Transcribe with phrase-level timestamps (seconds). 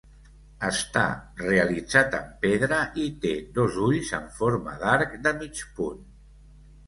[0.67, 1.01] Està
[1.41, 6.01] realitzat en pedra i té dos ulls en forma d'arc de mig punt.